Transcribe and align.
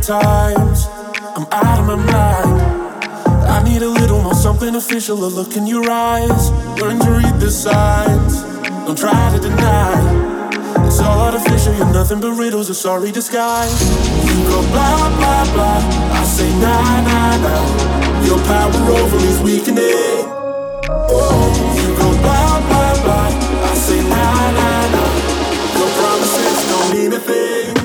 times. 0.00 0.86
I'm 1.36 1.46
out 1.52 1.78
of 1.80 1.86
my 1.86 1.96
mind. 1.96 2.60
I 3.46 3.62
need 3.62 3.82
a 3.82 3.88
little 3.88 4.22
more 4.22 4.34
something 4.34 4.74
official. 4.74 5.24
A 5.24 5.26
look 5.26 5.56
in 5.56 5.66
your 5.66 5.90
eyes. 5.90 6.50
Learn 6.80 6.98
to 7.00 7.10
read 7.10 7.40
the 7.40 7.50
signs. 7.50 8.42
Don't 8.86 8.98
try 8.98 9.30
to 9.34 9.40
deny. 9.40 10.46
It's 10.86 11.00
all 11.00 11.20
artificial. 11.20 11.74
You're 11.74 11.92
nothing 11.92 12.20
but 12.20 12.32
riddles. 12.32 12.70
A 12.70 12.74
sorry 12.74 13.12
disguise. 13.12 13.80
You 14.26 14.36
go 14.48 14.62
blah 14.72 15.08
blah 15.18 15.44
blah. 15.52 15.80
I 16.20 16.24
say 16.24 16.50
nah 16.60 17.00
nah 17.06 17.36
nah. 17.44 18.24
Your 18.26 18.38
power 18.44 18.82
over 18.98 19.16
me's 19.16 19.40
weakening. 19.40 20.24
Oh, 21.12 21.46
you 21.76 21.88
go 22.00 22.08
blah 22.22 22.60
blah 22.68 22.94
blah. 23.04 23.70
I 23.70 23.74
say 23.74 24.00
nah 24.08 24.50
nah 24.58 24.82
nah. 24.94 25.10
Your 25.78 25.90
promises 25.98 26.60
don't 26.70 26.88
mean 26.94 27.12
a 27.12 27.20
thing. 27.20 27.79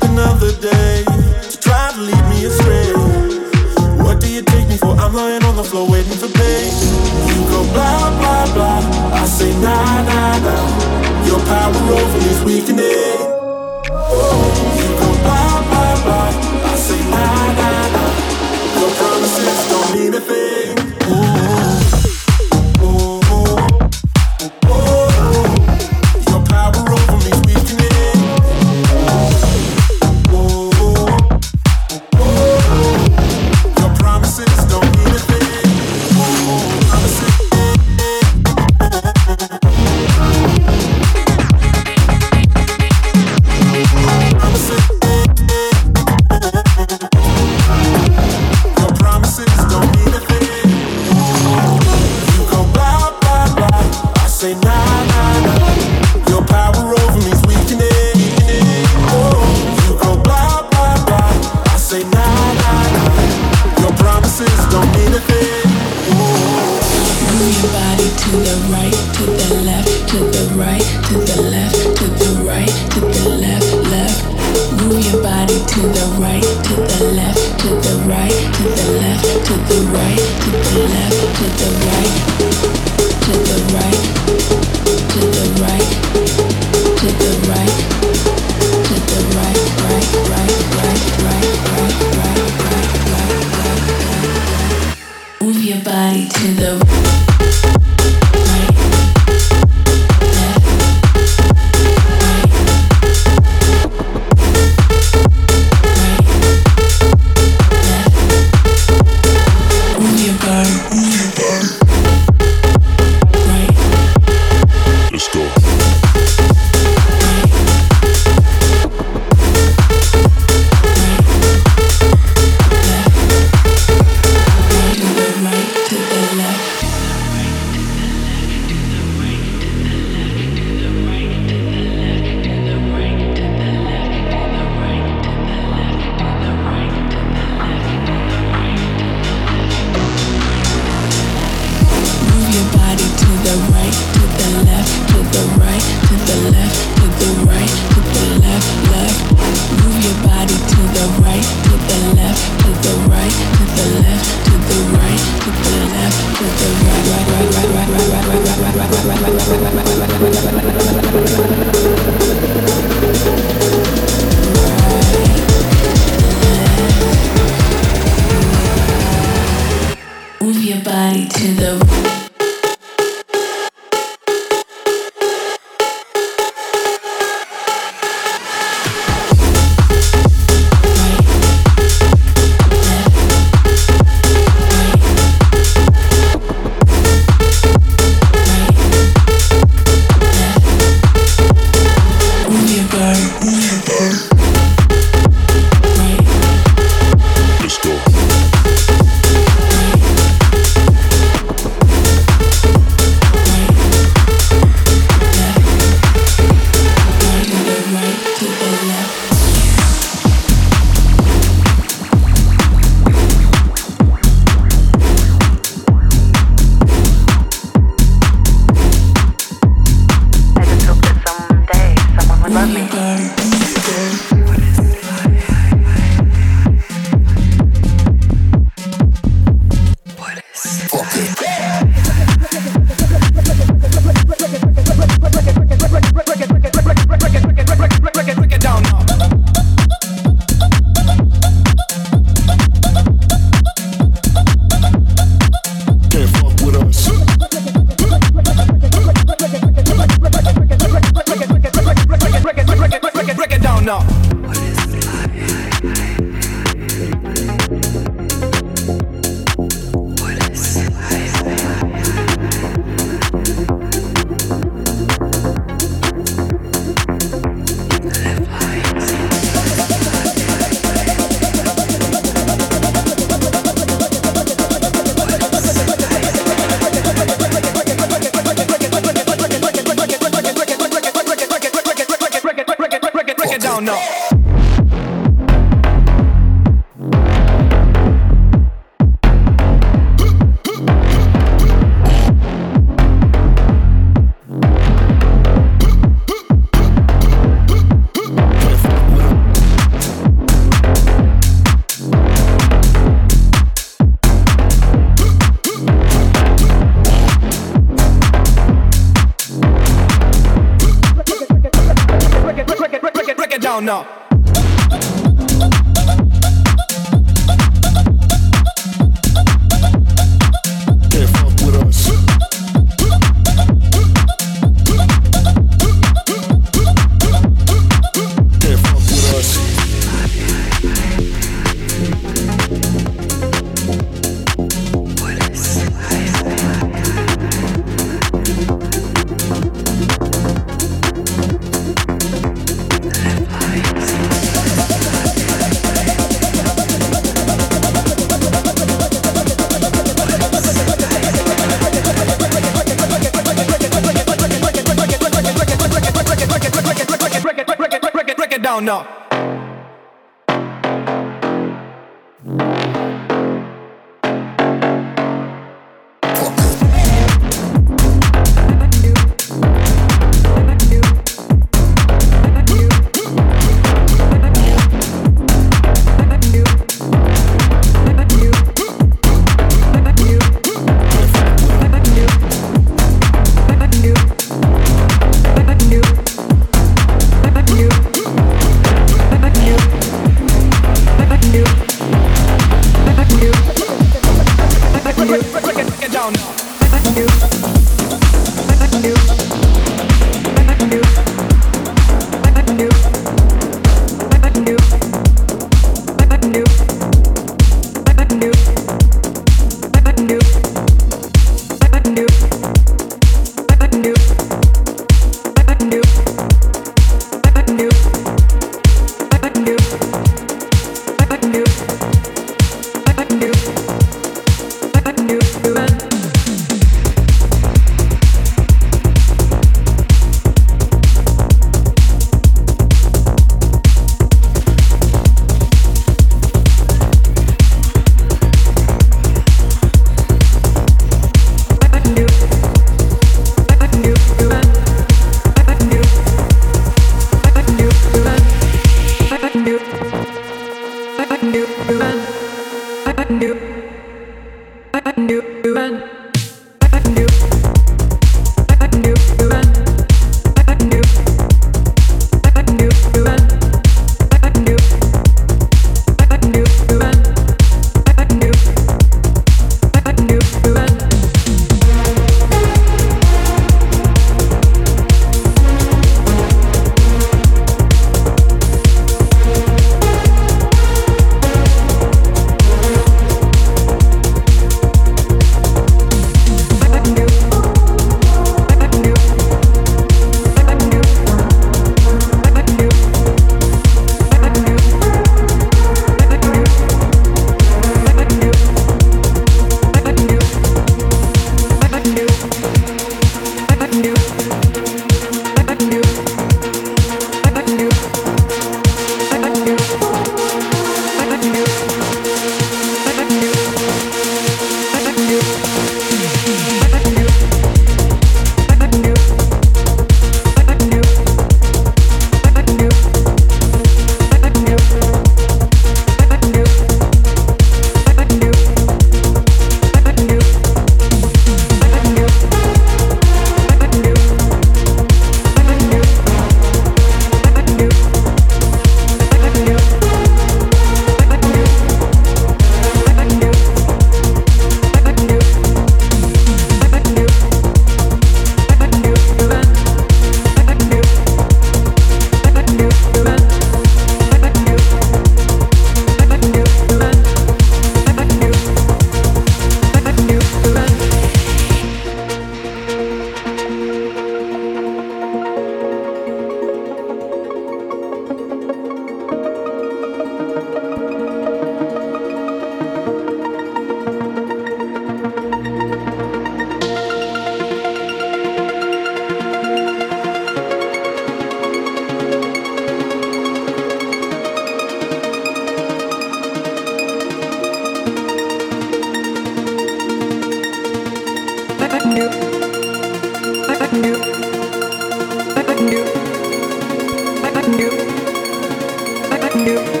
you. 599.67 600.00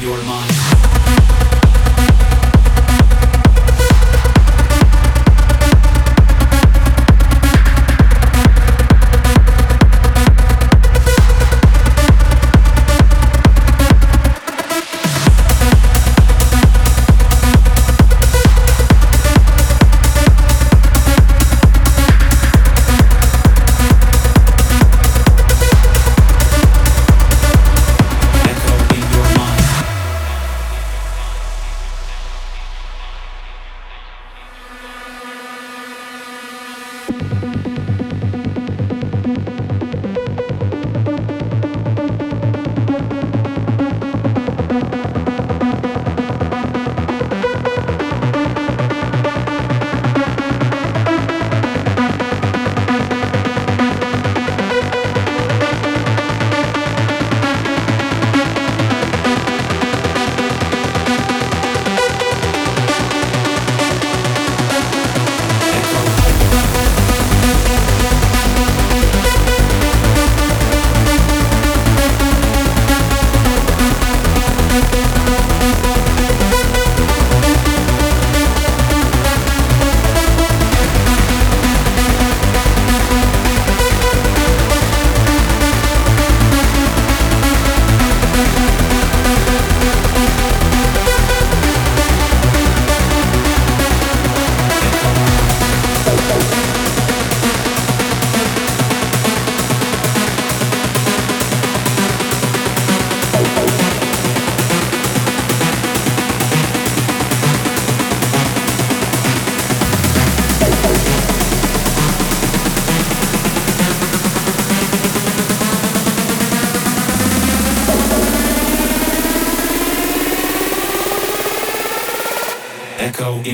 your 0.00 0.22
mind. 0.22 0.67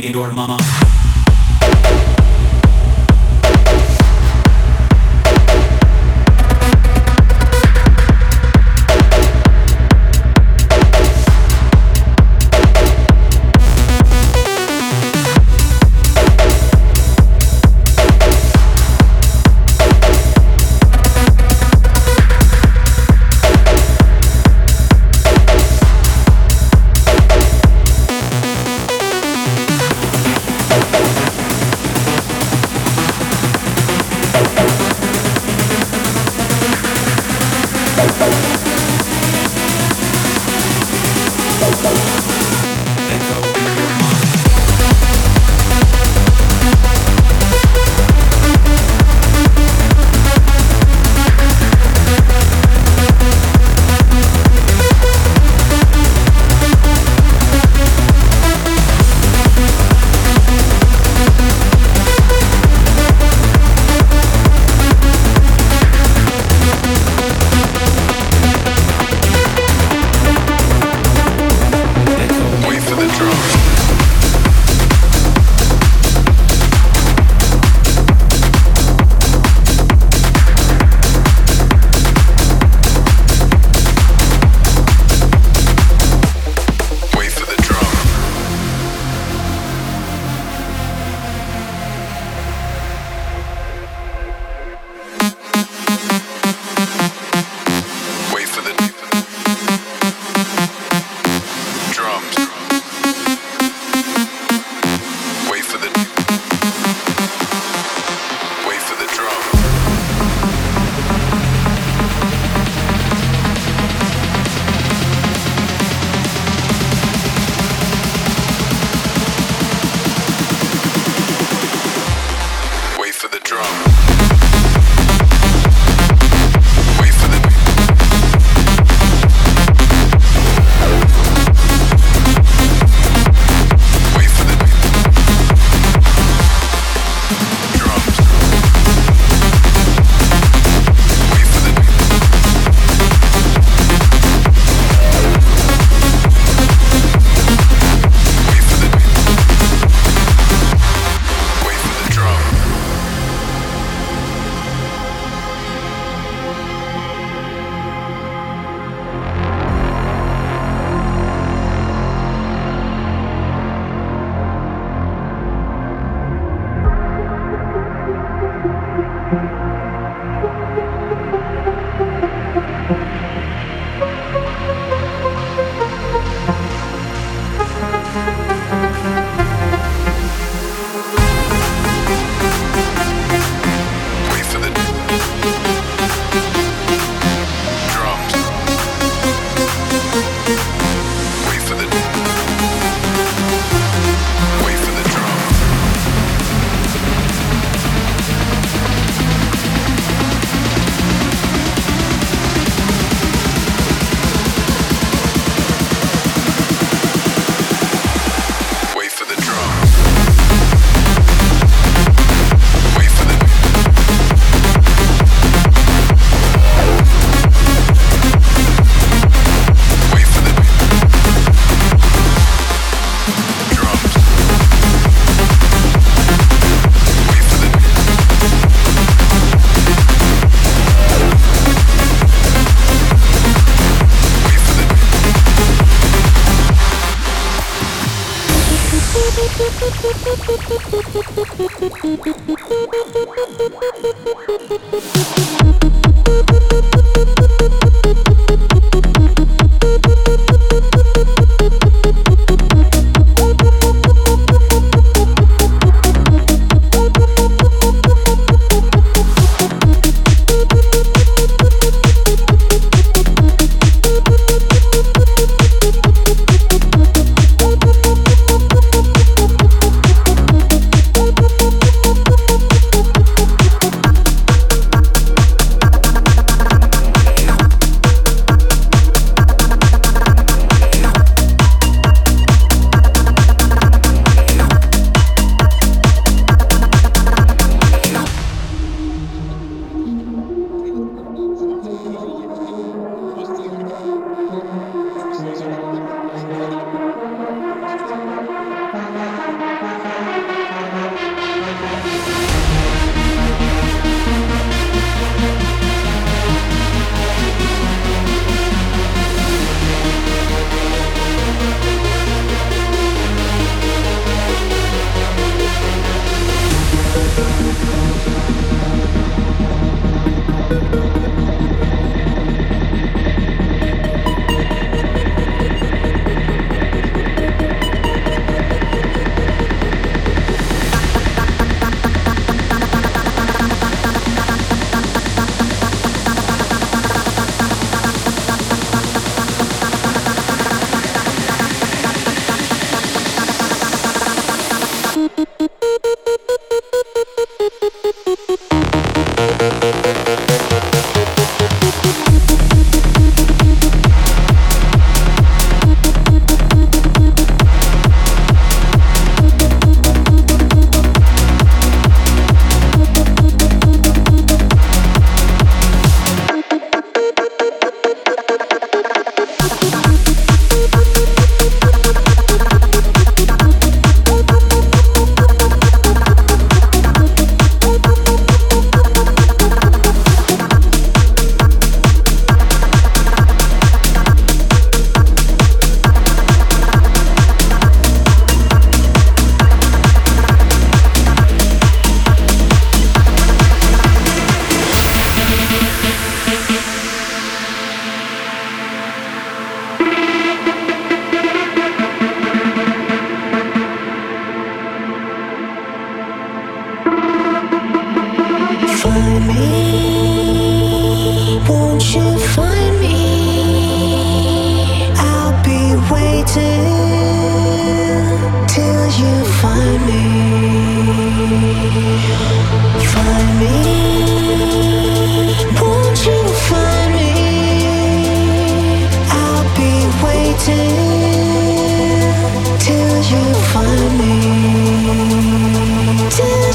Your 0.03 0.33
mama. 0.33 0.84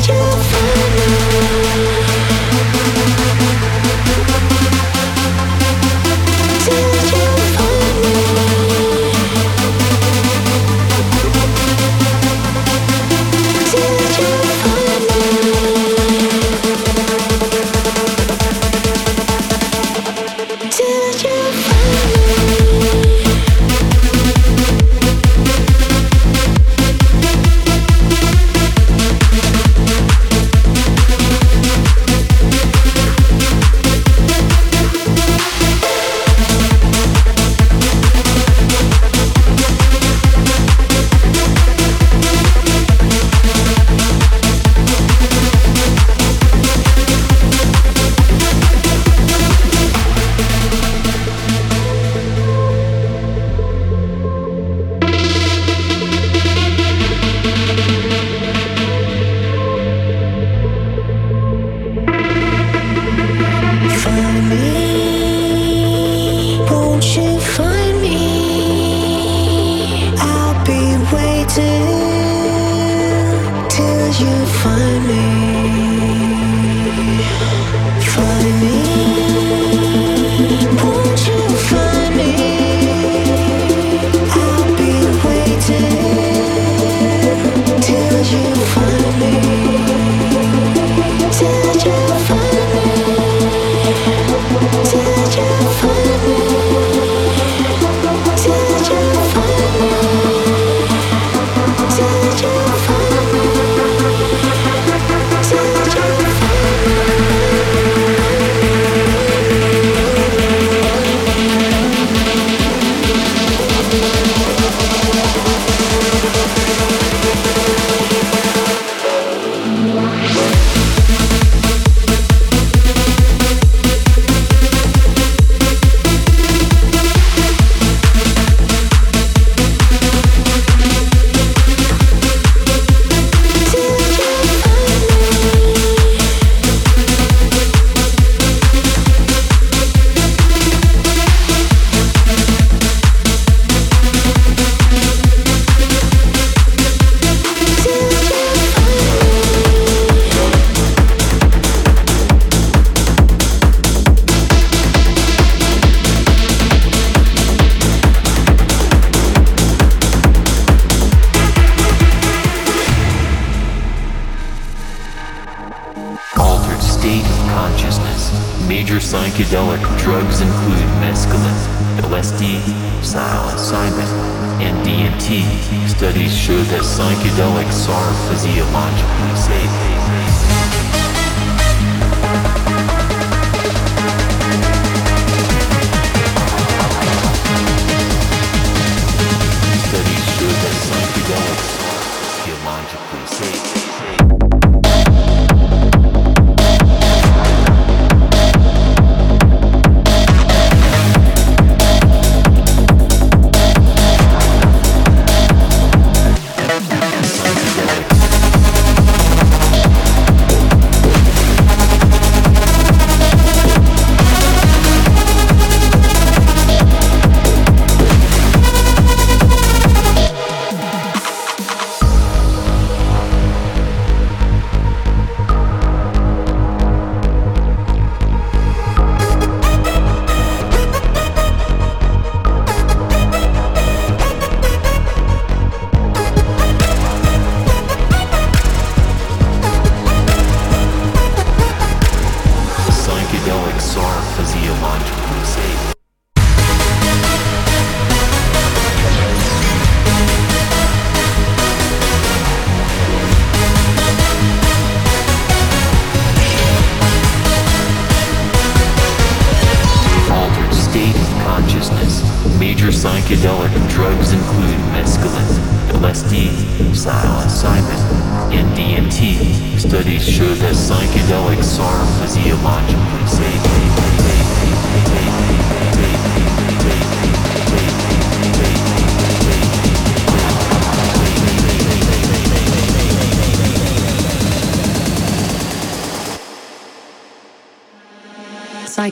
you 0.10 0.16
find 0.16 0.89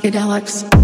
Psychedelics. 0.07 0.76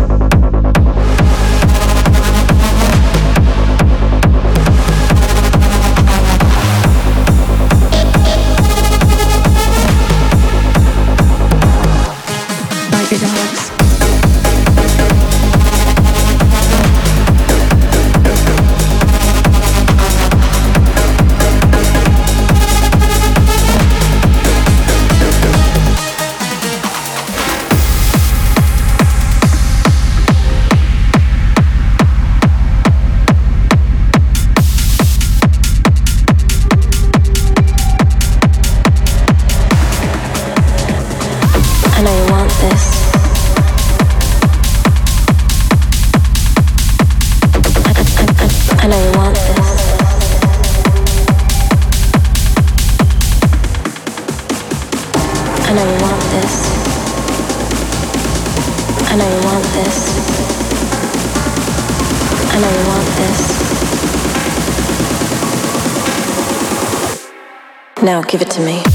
Give 68.33 68.41
it 68.41 68.49
to 68.49 68.61
me. 68.61 68.92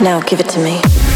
Now 0.00 0.18
give 0.20 0.40
it 0.40 0.48
to 0.48 0.60
me. 0.60 1.09